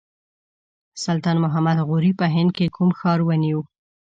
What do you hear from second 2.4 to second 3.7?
کې کوم ښار ونیو.